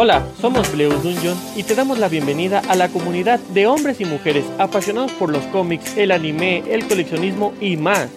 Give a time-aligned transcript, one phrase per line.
[0.00, 4.04] Hola, somos Bleus Dungeon y te damos la bienvenida a la comunidad de hombres y
[4.04, 8.08] mujeres apasionados por los cómics, el anime, el coleccionismo y más.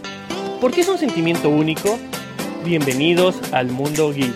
[0.62, 1.98] ¿Por qué es un sentimiento único?
[2.64, 4.32] Bienvenidos al mundo geek.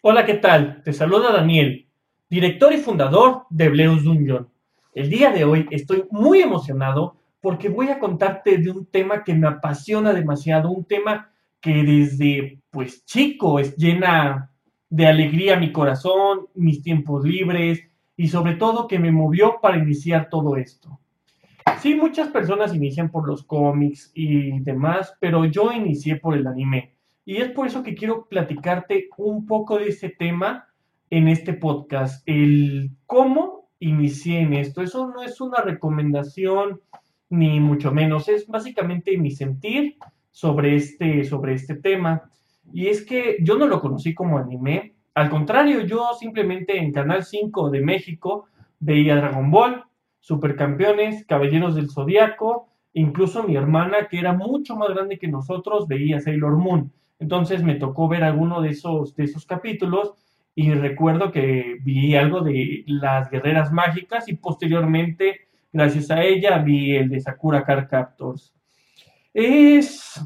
[0.00, 0.80] Hola, ¿qué tal?
[0.84, 1.88] Te saluda Daniel,
[2.30, 4.48] director y fundador de Bleus Dungeon.
[4.92, 9.34] El día de hoy estoy muy emocionado porque voy a contarte de un tema que
[9.34, 11.33] me apasiona demasiado, un tema
[11.64, 14.50] que desde pues chico es llena
[14.90, 17.80] de alegría mi corazón, mis tiempos libres
[18.18, 21.00] y sobre todo que me movió para iniciar todo esto.
[21.80, 26.96] Sí, muchas personas inician por los cómics y demás, pero yo inicié por el anime.
[27.24, 30.68] Y es por eso que quiero platicarte un poco de ese tema
[31.08, 34.82] en este podcast, el cómo inicié en esto.
[34.82, 36.82] Eso no es una recomendación
[37.30, 39.96] ni mucho menos, es básicamente mi sentir
[40.34, 42.28] sobre este, sobre este tema.
[42.72, 44.94] Y es que yo no lo conocí como anime.
[45.14, 48.46] Al contrario, yo simplemente en Canal 5 de México
[48.80, 49.84] veía Dragon Ball,
[50.18, 56.20] Supercampeones, Caballeros del Zodiaco, incluso mi hermana, que era mucho más grande que nosotros, veía
[56.20, 56.92] Sailor Moon.
[57.20, 60.14] Entonces me tocó ver alguno de esos, de esos capítulos
[60.56, 66.96] y recuerdo que vi algo de las guerreras mágicas y posteriormente, gracias a ella, vi
[66.96, 68.52] el de Sakura Card Captors.
[69.34, 70.24] Es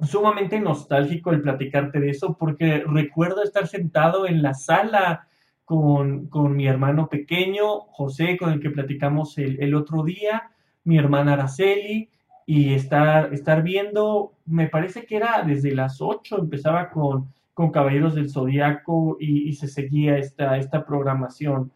[0.00, 5.28] sumamente nostálgico el platicarte de eso porque recuerdo estar sentado en la sala
[5.64, 10.50] con, mi hermano pequeño, José, con el que platicamos el, otro día,
[10.84, 12.10] mi hermana Araceli,
[12.44, 18.14] y estar, estar viendo, me parece que era desde las 8, empezaba con, con Caballeros
[18.14, 21.70] del Zodiaco y, se seguía esta, esta programación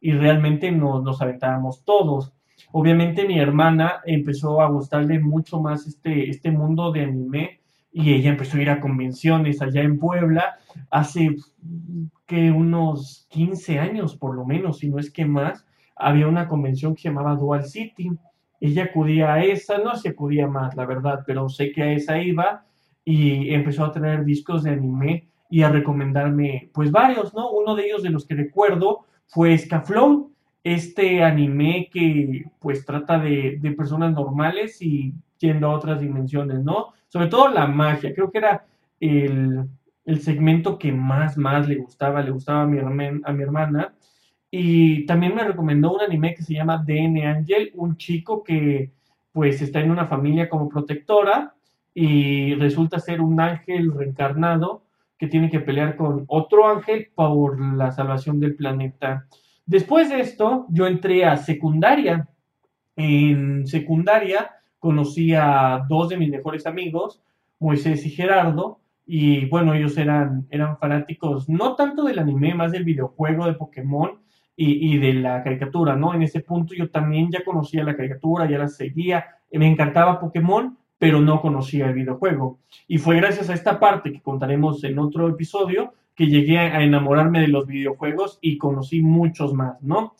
[0.00, 2.32] y realmente nos, nos aventábamos todos.
[2.72, 7.60] Obviamente mi hermana empezó a gustarle mucho más este, este mundo de anime
[7.90, 10.56] y ella empezó a ir a convenciones allá en Puebla
[10.90, 11.36] hace
[12.26, 15.66] que unos 15 años por lo menos, si no es que más,
[15.96, 18.10] había una convención que se llamaba Dual City.
[18.60, 22.20] Ella acudía a esa, no se acudía más, la verdad, pero sé que a esa
[22.20, 22.64] iba
[23.04, 27.50] y empezó a tener discos de anime y a recomendarme pues varios, ¿no?
[27.50, 30.30] Uno de ellos de los que recuerdo fue Scaflow,
[30.74, 36.88] este anime que pues trata de, personas normales y yendo a otras dimensiones, ¿no?
[37.08, 38.66] Sobre todo la magia, creo que era
[39.00, 39.68] el,
[40.20, 43.94] segmento que más, más le gustaba, le gustaba a mi, a mi hermana.
[44.50, 48.92] Y también me recomendó un anime que se llama DN Angel, un chico que
[49.32, 51.54] pues está en una familia como protectora
[51.94, 54.82] y resulta ser un ángel reencarnado
[55.18, 59.26] que tiene que pelear con otro ángel por la salvación del planeta.
[59.68, 62.26] Después de esto, yo entré a secundaria.
[62.96, 67.20] En secundaria conocí a dos de mis mejores amigos,
[67.58, 72.84] Moisés y Gerardo, y bueno, ellos eran, eran fanáticos no tanto del anime, más del
[72.84, 74.12] videojuego de Pokémon
[74.56, 76.14] y, y, de la caricatura, ¿no?
[76.14, 80.78] En ese punto yo también ya conocía la caricatura, ya la seguía, me encantaba Pokémon,
[80.98, 82.58] pero no conocía el videojuego.
[82.86, 87.40] Y fue gracias a esta parte que contaremos en otro episodio que llegué a enamorarme
[87.40, 90.16] de los videojuegos y conocí muchos más, ¿no?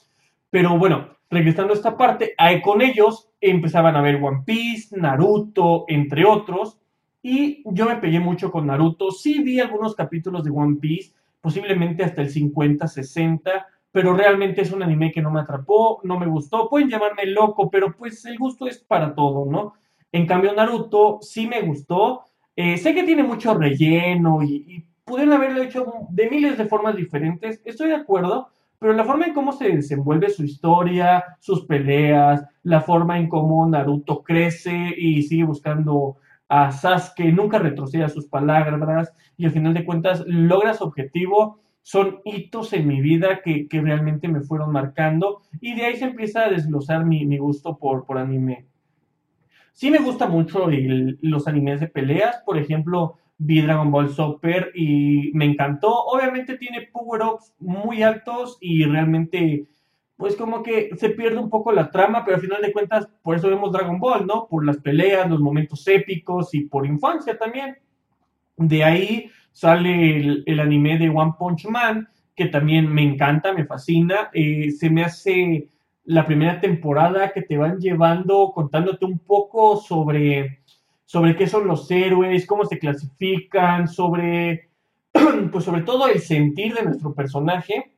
[0.48, 6.24] Pero bueno, regresando a esta parte, con ellos empezaban a ver One Piece, Naruto, entre
[6.24, 6.78] otros,
[7.20, 9.10] y yo me pegué mucho con Naruto.
[9.10, 14.70] Sí vi algunos capítulos de One Piece, posiblemente hasta el 50, 60, pero realmente es
[14.70, 16.68] un anime que no me atrapó, no me gustó.
[16.68, 19.74] Pueden llamarme loco, pero pues el gusto es para todo, ¿no?
[20.12, 22.22] En cambio, Naruto sí me gustó.
[22.54, 27.60] Eh, sé que tiene mucho relleno y pudieron haberlo hecho de miles de formas diferentes,
[27.64, 28.48] estoy de acuerdo,
[28.78, 33.66] pero la forma en cómo se desenvuelve su historia, sus peleas, la forma en cómo
[33.66, 36.16] Naruto crece y sigue buscando
[36.48, 41.60] a Sasuke, nunca retrocede a sus palabras y al final de cuentas logra su objetivo,
[41.82, 46.44] son hitos en mi vida que, realmente me fueron marcando y de ahí se empieza
[46.44, 48.66] a desglosar mi, gusto por, por anime.
[49.72, 50.66] Sí me gusta mucho
[51.22, 56.04] los animes de peleas, por ejemplo, vi Dragon Ball Super y me encantó.
[56.06, 59.66] Obviamente tiene power-ups muy altos y realmente,
[60.16, 63.36] pues como que se pierde un poco la trama, pero al final de cuentas, por
[63.36, 64.48] eso vemos Dragon Ball, ¿no?
[64.48, 67.78] Por las peleas, los momentos épicos y por infancia también.
[68.56, 74.30] De ahí sale el, anime de One Punch Man, que también me encanta, me fascina.
[74.32, 75.68] Eh, se me hace
[76.04, 80.62] la primera temporada que te van llevando, contándote un poco sobre
[81.08, 84.68] sobre qué son los héroes, cómo se clasifican, sobre,
[85.50, 87.92] pues sobre todo el sentir de nuestro personaje,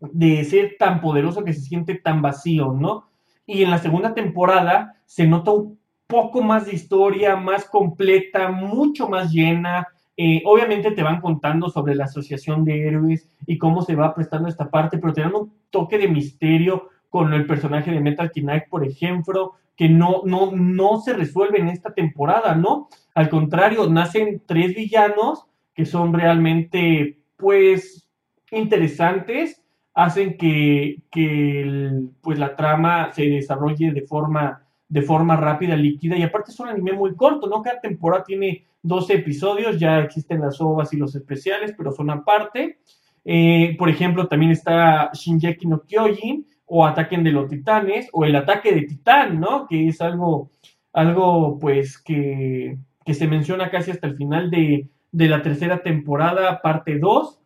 [0.00, 3.10] de ser tan poderoso que se siente tan vacío, ¿no?
[3.44, 9.06] Y en la segunda temporada se nota un poco más de historia, más completa, mucho
[9.06, 13.96] más llena, eh, obviamente te van contando sobre la asociación de héroes y cómo se
[13.96, 18.00] va prestando esta parte, pero te dan un toque de misterio con el personaje de
[18.00, 22.90] Metal Knight, por ejemplo, que no, no, no se resuelve en esta temporada, ¿no?
[23.14, 28.06] Al contrario, nacen tres villanos que son realmente, pues,
[28.50, 29.62] interesantes,
[29.94, 36.24] hacen que, que pues, la trama se desarrolle de forma, de forma rápida, líquida, y
[36.24, 37.62] aparte es un anime muy corto, ¿no?
[37.62, 42.80] Cada temporada tiene 12 episodios, ya existen las ovas y los especiales, pero son aparte.
[43.24, 48.36] Eh, por ejemplo, también está Shinjeki no Kyojin, o Ataquen de los Titanes, o el
[48.36, 49.66] ataque de Titán, ¿no?
[49.66, 50.52] Que es algo,
[50.92, 56.62] algo pues, que, que se menciona casi hasta el final de, de la tercera temporada,
[56.62, 57.40] parte 2,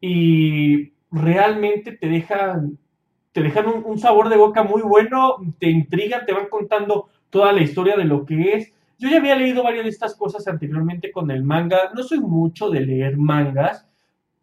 [0.00, 2.78] y realmente te dejan,
[3.32, 7.60] te dejan un, sabor de boca muy bueno, te intrigan, te van contando toda la
[7.60, 8.72] historia de lo que es.
[8.98, 12.70] Yo ya había leído varias de estas cosas anteriormente con el manga, no soy mucho
[12.70, 13.86] de leer mangas,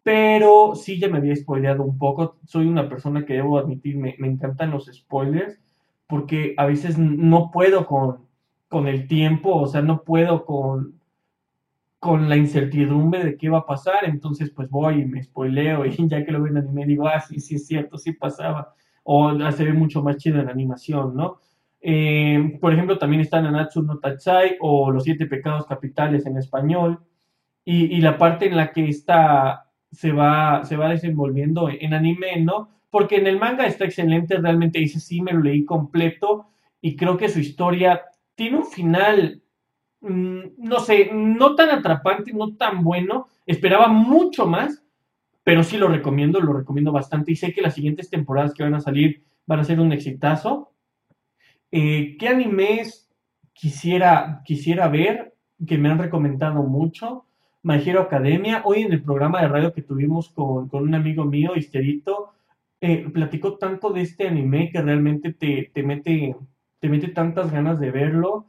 [0.08, 2.38] pero sí ya me había spoileado un poco.
[2.46, 5.60] Soy una persona que debo admitir, me, me encantan los spoilers,
[6.06, 8.26] porque a veces no puedo con,
[8.68, 10.98] con el tiempo, o sea, no puedo con,
[11.98, 16.08] con la incertidumbre de qué va a pasar, entonces pues voy y me spoileo y
[16.08, 18.72] ya que lo ven en anime digo, ah, sí, sí es cierto, sí pasaba,
[19.02, 21.40] o se ve mucho más chido en la animación, ¿no?
[21.82, 26.98] Eh, por ejemplo, también está Nanatsu no Tatsai o Los Siete Pecados Capitales en español,
[27.70, 32.70] y, la parte en la que está, se va, se va desenvolviendo en anime, ¿no?
[32.90, 36.50] Porque en el manga está excelente, realmente dice, sí, me lo leí completo,
[36.80, 38.02] y creo que su historia
[38.34, 39.42] tiene un final
[40.00, 43.28] Mm, no sé, no tan atrapante, no tan bueno.
[43.46, 44.84] Esperaba mucho más,
[45.42, 47.32] pero sí lo recomiendo, lo recomiendo bastante.
[47.32, 50.72] Y sé que las siguientes temporadas que van a salir van a ser un exitazo.
[51.70, 53.10] Eh, ¿Qué animes
[53.52, 55.34] quisiera, quisiera ver?
[55.66, 57.26] Que me han recomendado mucho.
[57.62, 58.62] My Hero Academia.
[58.64, 62.32] Hoy en el programa de radio que tuvimos con, un amigo mío, Histerito,
[62.80, 66.36] eh, platicó tanto de este anime que realmente te, te, mete,
[66.78, 68.46] te mete tantas ganas de verlo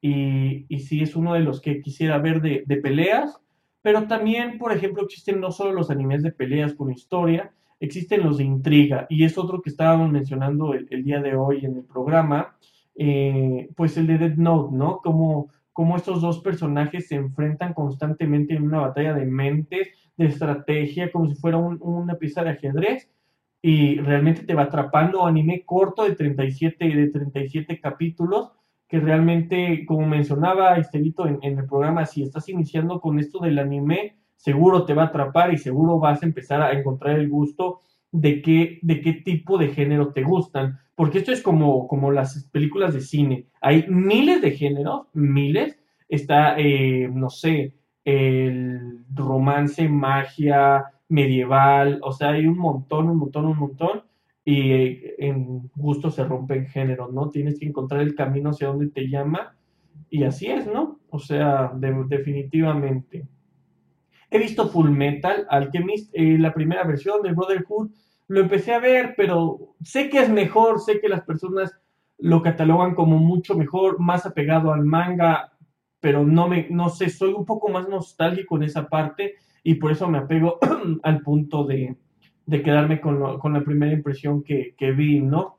[0.00, 3.40] y, y sí es uno de los que quisiera ver de, peleas,
[3.82, 8.38] pero también, por ejemplo, existen no solo los animes de peleas con historia, existen los
[8.38, 12.56] de intriga, y es otro que estábamos mencionando el, día de hoy en el programa,
[12.94, 14.98] eh, pues el de Dead Note, ¿no?
[14.98, 21.10] Como, como estos dos personajes se enfrentan constantemente en una batalla de mentes, de estrategia,
[21.10, 23.10] como si fuera un, una pieza de ajedrez,
[23.62, 28.52] y realmente te va atrapando anime corto de 37, de 37 capítulos,
[28.88, 34.18] que realmente, como mencionaba Estelito en, el programa, si estás iniciando con esto del anime,
[34.36, 37.80] seguro te va a atrapar y seguro vas a empezar a encontrar el gusto
[38.12, 40.78] de qué, de qué tipo de género te gustan.
[40.94, 43.46] Porque esto es como, como las películas de cine.
[43.60, 45.78] Hay miles de géneros, miles.
[46.08, 47.74] Está, eh, no sé,
[48.04, 54.02] el romance, magia, medieval, o sea, hay un montón, un montón, un montón
[54.44, 57.30] y eh, en gusto se rompen géneros, ¿no?
[57.30, 59.54] Tienes que encontrar el camino hacia donde te llama
[60.10, 60.98] y así es, ¿no?
[61.10, 63.26] O sea, definitivamente.
[64.32, 67.90] He visto Full Metal Alchemist, eh, la primera versión de Brotherhood,
[68.28, 71.78] lo empecé a ver, pero sé que es mejor, sé que las personas
[72.18, 75.52] lo catalogan como mucho mejor, más apegado al manga,
[76.00, 79.92] pero no me, no sé, soy un poco más nostálgico en esa parte y por
[79.92, 80.58] eso me apego
[81.02, 81.96] al punto de,
[82.46, 85.58] de quedarme con, con la primera impresión que, que vi, ¿no?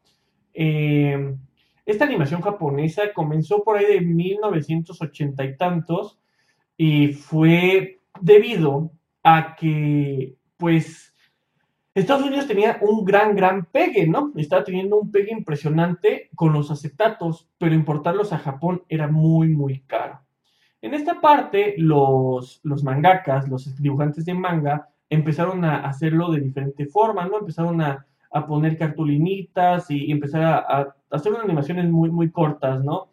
[0.53, 1.35] Eh,
[1.85, 6.19] esta animación japonesa comenzó por ahí de 1980 y tantos
[6.77, 8.91] y fue debido
[9.23, 11.13] a que, pues,
[11.95, 14.31] Estados Unidos tenía un gran, gran pegue, ¿no?
[14.35, 19.81] Estaba teniendo un pegue impresionante con los acetatos, pero importarlos a Japón era muy, muy
[19.81, 20.19] caro.
[20.81, 26.87] En esta parte, los, los mangakas, los dibujantes de manga, empezaron a hacerlo de diferente
[26.87, 27.39] forma, ¿no?
[27.39, 28.05] Empezaron a,
[28.47, 33.09] poner cartulinitas y, empezar a, hacer unas animaciones muy, muy cortas, ¿no?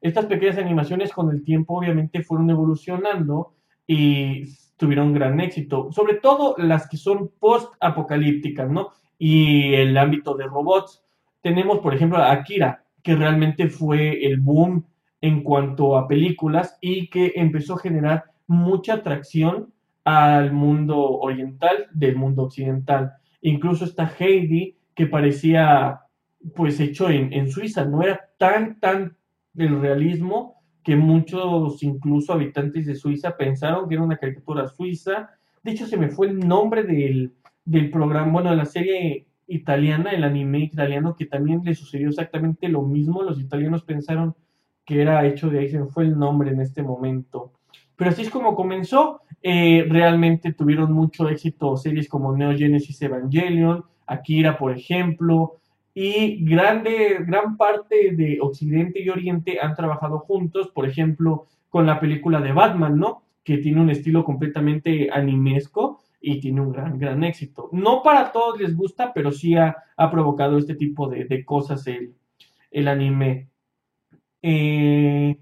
[0.00, 3.54] Estas pequeñas animaciones con el tiempo obviamente fueron evolucionando
[3.86, 4.44] y
[4.76, 8.90] tuvieron gran éxito, sobre todo las que son post-apocalípticas, ¿no?
[9.18, 11.02] Y el ámbito de robots.
[11.40, 14.86] Tenemos, por ejemplo, a Akira, que realmente fue el boom
[15.20, 19.72] en cuanto a películas y que empezó a generar mucha atracción
[20.04, 23.12] al mundo oriental del mundo occidental.
[23.40, 26.00] Incluso está Heidi, que parecía
[26.54, 29.16] pues hecho en, Suiza, no era tan, tan
[29.56, 35.30] el realismo que muchos, incluso habitantes de Suiza, pensaron que era una caricatura suiza.
[35.62, 37.32] De hecho, se me fue el nombre del,
[37.64, 42.68] del programa, bueno, de la serie italiana, el anime italiano, que también le sucedió exactamente
[42.68, 43.22] lo mismo.
[43.22, 44.36] Los italianos pensaron
[44.84, 47.52] que era hecho de ahí, se me fue el nombre en este momento.
[47.96, 49.22] Pero así es como comenzó.
[49.42, 55.60] Eh, realmente tuvieron mucho éxito series como Neo Genesis Evangelion, Akira, por ejemplo,
[55.94, 62.00] y grande, gran parte de Occidente y Oriente han trabajado juntos, por ejemplo, con la
[62.00, 63.22] película de Batman, ¿no?
[63.44, 67.68] Que tiene un estilo completamente animesco y tiene un gran, gran éxito.
[67.72, 69.76] No para todos les gusta, pero sí ha,
[70.10, 72.14] provocado este tipo de, cosas el,
[72.70, 73.48] el anime.
[74.42, 75.38] Eh,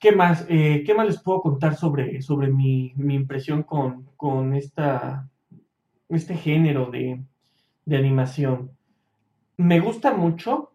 [0.00, 5.28] ¿Qué más, eh, ¿Qué más les puedo contar sobre, sobre mi, impresión con, esta,
[6.08, 7.20] este género de,
[7.90, 8.77] animación?
[9.58, 10.72] Me gusta mucho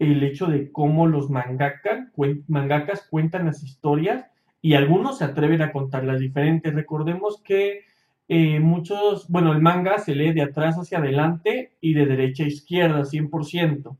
[0.00, 2.10] el hecho de cómo los mangaka,
[2.48, 4.26] mangakas cuentan las historias
[4.60, 6.74] y algunos se atreven a contarlas diferentes.
[6.74, 7.84] Recordemos que
[8.26, 12.48] eh, muchos, bueno, el manga se lee de atrás hacia adelante y de derecha a
[12.48, 13.96] izquierda, 100%.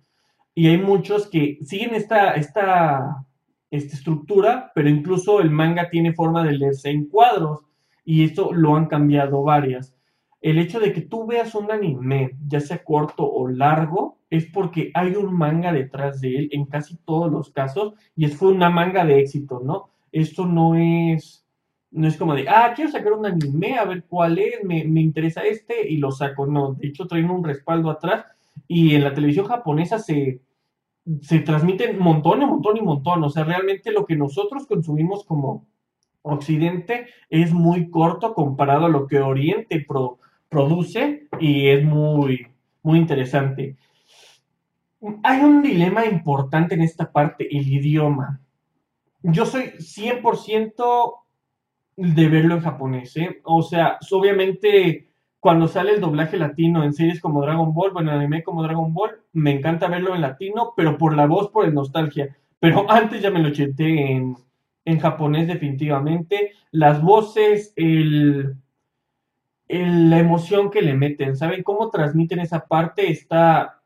[0.54, 3.24] Y hay muchos que siguen esta, esta
[3.72, 7.64] esta estructura, pero incluso el manga tiene forma de leerse en cuadros
[8.04, 9.91] y esto lo han cambiado varias.
[10.42, 14.90] El hecho de que tú veas un anime, ya sea corto o largo, es porque
[14.92, 18.68] hay un manga detrás de él en casi todos los casos y es fue una
[18.68, 19.90] manga de éxito, ¿no?
[20.10, 21.46] Esto no es,
[21.92, 25.00] no es como de, ah, quiero sacar un anime, a ver cuál es, me, me
[25.00, 26.46] interesa este y lo saco.
[26.46, 28.26] No, de hecho traen un respaldo atrás
[28.66, 30.40] y en la televisión japonesa se,
[31.20, 33.22] se transmiten montón y montón y montón.
[33.22, 35.68] O sea, realmente lo que nosotros consumimos como
[36.22, 39.84] Occidente es muy corto comparado a lo que Oriente
[40.52, 42.46] produce y es muy,
[42.82, 43.76] muy interesante.
[45.24, 48.40] Hay un dilema importante en esta parte, el idioma.
[49.22, 51.14] Yo soy 100%
[51.96, 53.40] de verlo en japonés, ¿eh?
[53.44, 55.08] O sea, obviamente
[55.40, 58.94] cuando sale el doblaje latino en series como Dragon Ball, bueno, en anime como Dragon
[58.94, 62.36] Ball, me encanta verlo en latino, pero por la voz, por el nostalgia.
[62.60, 64.36] Pero antes ya me lo cheté en,
[64.84, 66.52] en japonés definitivamente.
[66.70, 68.54] Las voces, el,
[69.72, 73.10] la emoción que le meten, ¿saben cómo transmiten esa parte?
[73.10, 73.82] Está,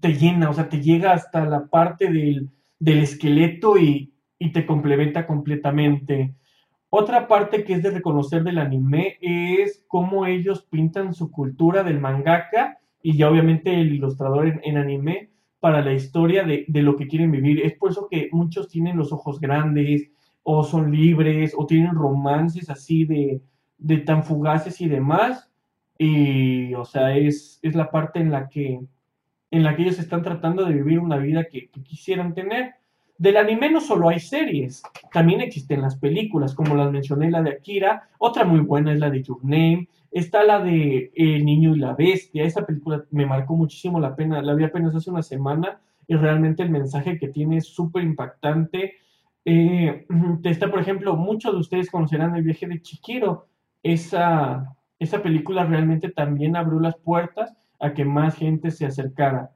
[0.00, 4.66] te llena, o sea, te llega hasta la parte del, del esqueleto y, y te
[4.66, 6.34] complementa completamente.
[6.88, 12.00] Otra parte que es de reconocer del anime es cómo ellos pintan su cultura del
[12.00, 17.32] mangaka y ya obviamente el ilustrador en, anime para la historia de, lo que quieren
[17.32, 17.60] vivir.
[17.64, 20.10] Es por eso que muchos tienen los ojos grandes
[20.42, 23.40] o son libres o tienen romances así de,
[23.78, 25.50] de tan fugaces y demás.
[25.98, 28.80] Y, o sea, es, es la parte en la que
[29.50, 32.74] en la que ellos están tratando de vivir una vida que quisieran tener.
[33.18, 37.50] Del anime no solo hay series, también existen las películas, como las mencioné, la de
[37.50, 41.78] Akira, otra muy buena es la de Your Name, está la de El niño y
[41.78, 45.80] la bestia, esa película me marcó muchísimo la pena, la vi apenas hace una semana
[46.06, 48.94] y realmente el mensaje que tiene es súper impactante.
[49.46, 50.06] Eh,
[50.44, 53.46] está, por ejemplo, muchos de ustedes conocerán el viaje de Chiquiro,
[53.92, 59.50] esa, esa película realmente también abrió las puertas a que más gente se acercara.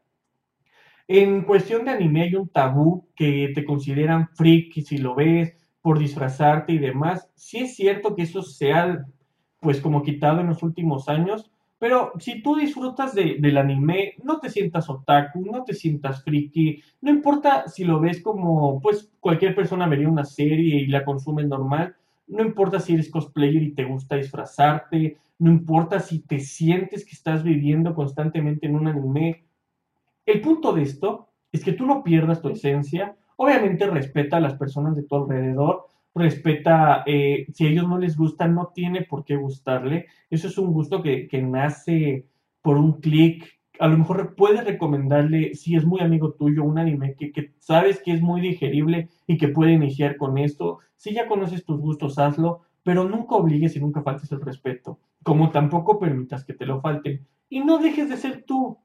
[1.08, 5.99] En cuestión de anime hay un tabú que te consideran freak si lo ves por
[5.99, 7.28] disfrazarte y demás.
[7.34, 9.04] Sí es cierto que eso se ha
[9.60, 14.50] pues como quitado en los últimos años, pero si tú disfrutas del anime, no te
[14.50, 19.87] sientas otaku, no te sientas friki, no importa si lo ves como pues cualquier persona
[19.87, 21.96] vería una serie y la consume normal,
[22.30, 27.12] no importa si eres cosplayer y te gusta disfrazarte, no importa si te sientes que
[27.12, 29.44] estás viviendo constantemente en un anime,
[30.26, 33.16] el punto de esto es que tú no pierdas tu esencia.
[33.37, 38.16] Obviamente respeta a las personas de tu alrededor, respeta, eh, si a ellos no les
[38.16, 40.06] gusta, no tiene por qué gustarle.
[40.28, 42.26] Eso es un gusto que, nace
[42.62, 43.60] por un clic.
[43.80, 48.12] A lo mejor puedes recomendarle, si es muy amigo tuyo, un anime que, sabes que
[48.12, 50.80] es muy digerible y que puede iniciar con esto.
[50.96, 55.50] Si ya conoces tus gustos, hazlo, pero nunca obligues y nunca faltes el respeto, como
[55.50, 57.26] tampoco permitas que te lo falten.
[57.49, 58.76] Y no dejes de ser tú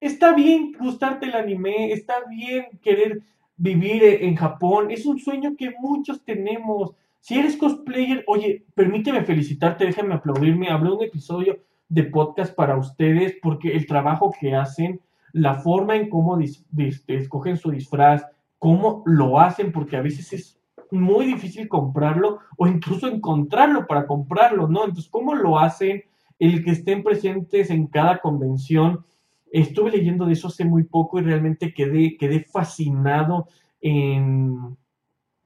[0.00, 3.22] está bien gustarte el anime, está bien querer
[3.56, 6.94] vivir en Japón, es un sueño que muchos tenemos.
[7.18, 13.36] Si eres cosplayer, oye, permíteme felicitarte, déjame aplaudirme, hablé un episodio de podcast para ustedes
[13.42, 15.00] porque el trabajo que hacen,
[15.32, 18.24] la forma en cómo escogen su disfraz,
[18.58, 24.68] cómo lo hacen, porque a veces es muy difícil comprarlo o incluso encontrarlo para comprarlo,
[24.68, 24.84] ¿no?
[24.84, 26.04] Entonces, ¿cómo lo hacen?
[26.38, 29.04] El que estén presentes en cada convención,
[29.52, 33.48] Estuve leyendo de eso hace muy poco y realmente quedé, quedé fascinado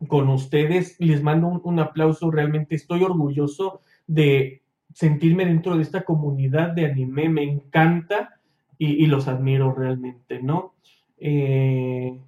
[0.09, 0.97] con ustedes.
[0.99, 4.60] Les mando un, aplauso, realmente estoy orgulloso de
[4.94, 8.40] sentirme dentro de esta comunidad de anime, me encanta
[8.78, 10.75] y, los admiro realmente, ¿no?
[11.18, 12.18] Eh,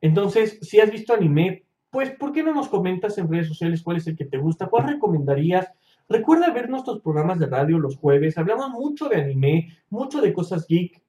[0.00, 3.98] Entonces, si has visto anime, pues, ¿por qué no nos comentas en redes sociales cuál
[3.98, 4.68] es el que te gusta?
[4.68, 5.70] ¿Cuál recomendarías?
[6.08, 8.38] Recuerda ver nuestros programas de radio los jueves.
[8.38, 11.02] Hablamos mucho de anime, mucho de cosas geek.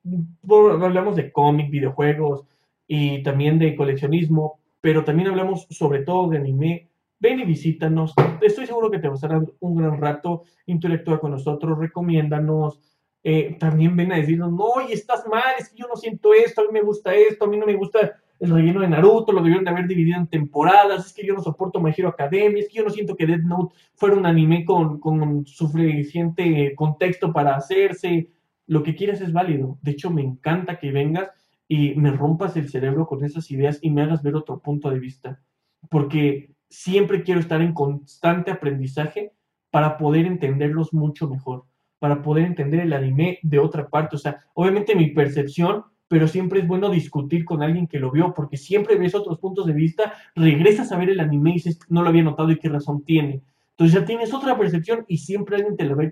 [0.43, 2.45] Hablamos de cómic, videojuegos
[2.87, 6.89] y también de coleccionismo, pero también hablamos sobre todo de anime.
[7.19, 8.13] Ven y visítanos.
[8.41, 10.43] Estoy seguro que te dar un gran rato.
[10.65, 12.79] Interactúa con nosotros, recomiéndanos.
[13.21, 16.61] Eh, también ven a decirnos, no, y estás mal, es que yo no siento esto,
[16.61, 19.41] a mí me gusta esto, a mí no me gusta el relleno de Naruto, lo
[19.41, 22.69] debieron de haber dividido en temporadas, es que yo no soporto My Hero Academia, es
[22.69, 27.57] que yo no siento que Death Note fuera un anime con, con suficiente contexto para
[27.57, 28.31] hacerse,
[28.67, 31.29] lo que quieras es válido, de hecho me encanta que vengas
[31.67, 34.99] y me rompas el cerebro con esas ideas y me hagas ver otro punto de
[34.99, 35.41] vista,
[35.89, 39.33] porque siempre quiero estar en constante aprendizaje
[39.71, 41.65] para poder entenderlos mucho mejor,
[41.99, 46.59] para poder entender el anime de otra parte, o sea, obviamente mi percepción pero siempre
[46.59, 50.15] es bueno discutir con alguien que lo vio, porque siempre ves otros puntos de vista,
[50.35, 53.43] regresas a ver el anime y dices, no lo había notado y qué razón tiene.
[53.71, 56.11] Entonces ya tienes otra percepción y siempre alguien te lo va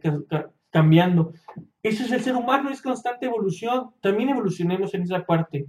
[0.70, 1.34] cambiando.
[1.82, 3.90] Eso es el ser humano, es constante evolución.
[4.00, 5.66] También evolucionemos en esa parte.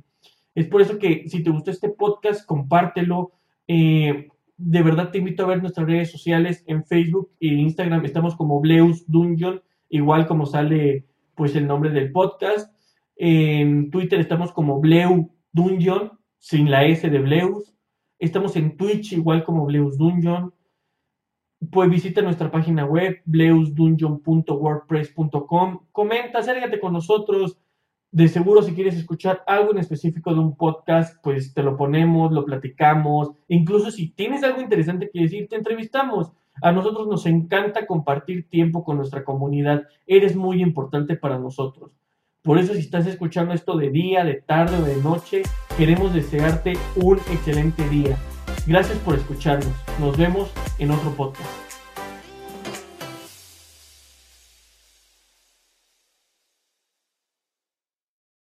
[0.54, 3.32] Es por eso que si te gustó este podcast, compártelo.
[3.66, 4.28] Eh,
[4.58, 8.04] de verdad te invito a ver nuestras redes sociales en Facebook e Instagram.
[8.04, 12.70] Estamos como Bleus Dungeon, igual como sale pues el nombre del podcast.
[13.16, 17.74] En Twitter estamos como Bleu Dungeon, sin la S de Bleus.
[18.18, 20.52] Estamos en Twitch igual como Bleus Dungeon.
[21.70, 25.86] Pues visita nuestra página web, bleusdungeon.wordpress.com.
[25.92, 27.56] Comenta, acércate con nosotros.
[28.10, 32.32] De seguro, si quieres escuchar algo en específico de un podcast, pues te lo ponemos,
[32.32, 33.32] lo platicamos.
[33.48, 36.32] Incluso si tienes algo interesante que decir, te entrevistamos.
[36.62, 39.84] A nosotros nos encanta compartir tiempo con nuestra comunidad.
[40.06, 41.92] Eres muy importante para nosotros.
[42.42, 45.42] Por eso si estás escuchando esto de día, de tarde o de noche,
[45.76, 48.16] queremos desearte un excelente día.
[48.66, 49.72] Gracias por escucharnos.
[50.00, 51.67] Nos vemos en otro podcast.